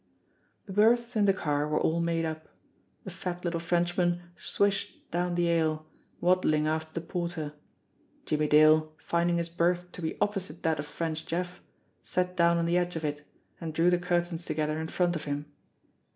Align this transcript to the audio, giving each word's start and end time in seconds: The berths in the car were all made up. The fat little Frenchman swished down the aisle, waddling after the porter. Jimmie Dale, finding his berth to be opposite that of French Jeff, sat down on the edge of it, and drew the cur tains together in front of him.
The 0.65 0.73
berths 0.73 1.15
in 1.15 1.25
the 1.25 1.31
car 1.33 1.67
were 1.67 1.79
all 1.79 1.99
made 2.01 2.25
up. 2.25 2.47
The 3.03 3.11
fat 3.11 3.45
little 3.45 3.59
Frenchman 3.59 4.19
swished 4.35 5.11
down 5.11 5.35
the 5.35 5.51
aisle, 5.53 5.85
waddling 6.19 6.65
after 6.65 6.91
the 6.93 7.05
porter. 7.05 7.53
Jimmie 8.25 8.47
Dale, 8.47 8.93
finding 8.97 9.37
his 9.37 9.47
berth 9.49 9.91
to 9.91 10.01
be 10.01 10.17
opposite 10.19 10.63
that 10.63 10.79
of 10.79 10.87
French 10.87 11.27
Jeff, 11.27 11.61
sat 12.01 12.35
down 12.35 12.57
on 12.57 12.65
the 12.65 12.79
edge 12.79 12.95
of 12.95 13.05
it, 13.05 13.23
and 13.61 13.75
drew 13.75 13.91
the 13.91 13.99
cur 13.99 14.21
tains 14.21 14.43
together 14.43 14.79
in 14.81 14.87
front 14.87 15.15
of 15.15 15.25
him. 15.25 15.45